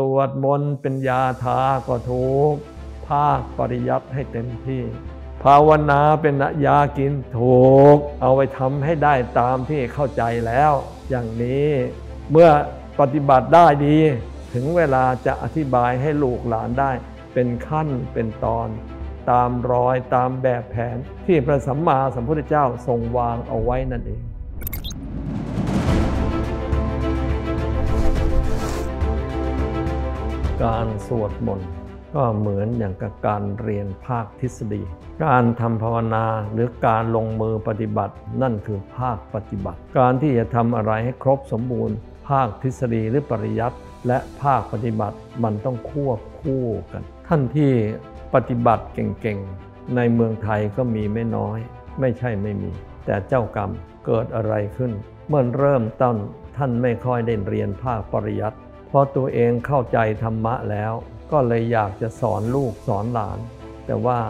[0.00, 2.54] สวดมนต์เป็นยาทาก็ถูก
[3.08, 4.82] ภาคปริยัติให้เต็มที่
[5.42, 6.34] ภาวนาเป็น
[6.66, 10.72] ยากินถูก เอาไปทำให้ได้ตามที่เข้าใจแล้ว
[11.08, 11.70] อย่างนี้
[12.30, 12.50] เมื่อ
[13.00, 13.98] ปฏิบัติได้ดี
[14.54, 16.92] ถึงเวลาจะอธิบายให้ลูกหลานได้
[17.34, 18.68] เป็นขั้นเป็นตอน
[19.30, 24.22] ตามรอยตามแบบแผนที่พระสัมมาสัมพุทธเจ้าทรงวางเอาไว้นั่นเอง
[30.66, 31.70] การสวดมนต์
[32.14, 34.82] ก็เหมือนอย่างกับการเรียนภาคทฤษฎี
[35.24, 41.96] การทำภาวนาหรือการลงมือปฏิบัติ นั่นคือภาคปฏิบัติ การที่จะทำอะไรให้ครบสมบูรณ์
[42.28, 47.72] ภาคทฤษฎีหรือปริยัติและภาคปฏิบัติมันต้องควบคู่กัน ท่านที่
[48.34, 51.58] ปฏิบัติเก่งๆ ในเมืองไทยก็มีไม่น้อย
[52.00, 52.72] ไม่ใช่ไม่มี
[53.06, 53.70] แต่เจ้ากรรม
[54.06, 54.92] เกิดอะไรขึ้น
[55.28, 56.16] เมื่อเริ่มต้น
[56.56, 58.58] ท่านไม่ค่อยได้เรียนภาคปริยัติ
[58.90, 60.92] พอตัวเองเข้าใจธรรมะแล้ว
[61.32, 63.38] ก็เลยอยากจะสอนลูกสอนหลาน
[63.86, 64.20] แต่ว่า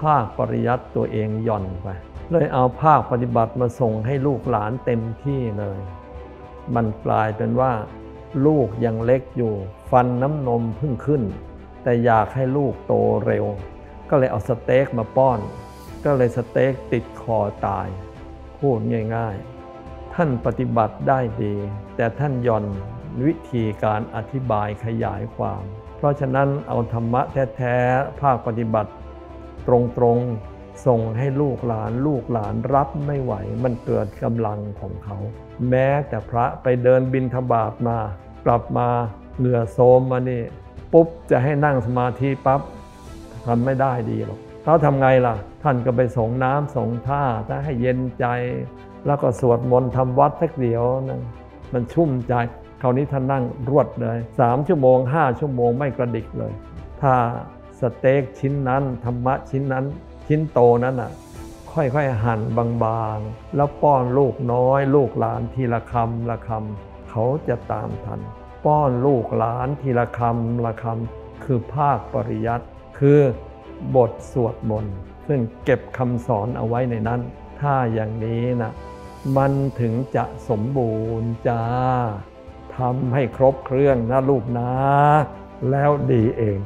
[0.00, 1.88] ภาคปริยัติตัวเองหย่อนไป
[2.30, 5.78] เลยเอาภาคปฏิบัติมาส่งให้ลูกหลานเต็มที่เลย
[6.74, 7.72] มันกลายเป็นว่า
[8.46, 9.54] ลูกยังเล็กอยู่
[9.90, 11.22] ฟันน้ำนมเพิ่งขึ้น
[11.82, 12.94] แต่อยากให้ลูกโต
[13.26, 13.46] เร็ว
[14.10, 15.40] ก็เลยเอาสเต็กมาป้อน
[16.04, 17.88] ก็เลยสเต็กติดคอตาย
[18.58, 18.78] พูด
[19.16, 19.36] ง่าย
[19.76, 21.54] ๆ ท่านปฏิบัติได้ดี
[21.96, 22.64] แต่ท่านย่อน
[23.26, 25.62] วิธีการอธิบายขยายความ
[25.96, 27.22] เพราะฉะนั้นเอาธรรมะ
[27.56, 28.92] แท้ๆ ภาคปฏิบัติ
[29.66, 29.68] ต
[30.02, 35.18] รงๆ ส่งให้ลูกหลานลูกหลานรับไม่ไหว มันเกิดกำลังของเขา
[35.68, 37.98] แม้แต่พระไปเดินบินทบาทมา
[38.46, 38.88] กลับมา
[39.38, 40.42] เหงื่อโซมมานี่
[40.92, 42.60] ปุ๊บจะให้นั่งสมาธิปั๊บ
[43.46, 48.26] ทำไม่ได้ดีหรอกเขาทำไงล่ะ ท่านก็ไปส่งน้ำส่งท่าถ้าให้เย็นใจ
[49.06, 51.22] แล้วก็สวดมนต์ทำวัดสักเดียวนึง
[51.72, 52.34] มันชุ่มใจ
[52.82, 56.52] คราวนี้ท่านนั่งรวดเลยสามชั่วโมงห้าชั่วโมงไม่กระดิกเลย
[57.02, 57.14] ถ้า
[57.80, 59.84] สเต็กชิ้นนั้น ธรรมะชิ้นนั้น
[60.26, 61.12] ชิ้นโตนั้นอะ
[61.72, 62.40] ค่อยๆหั่น
[62.84, 68.20] บางๆ แล้วป้อนลูกน้อย ลูกหลานทีละคำละคำเขาจะตามทัน
[68.64, 72.66] ป้อนลูกหลานทีละคำละคำคือภาคปริยัติ
[72.98, 73.20] คือ
[73.96, 74.96] บทสวดมนต์
[75.28, 77.20] ซึ่งเก็บคำสอนเอาไว้ในนั้น
[77.60, 78.72] ถ้าอย่างนี้นะ
[79.36, 81.62] มันถึงจะสมบูรณ์จ้า
[82.78, 84.72] ทำให้ครบเครื่องนะลูกนะ
[85.70, 86.58] แล้วดีเอง